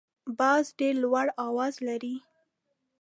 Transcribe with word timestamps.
باز 0.37 0.65
ډیر 0.79 0.95
لوړ 1.03 1.27
اواز 1.47 1.75
لري 1.87 2.15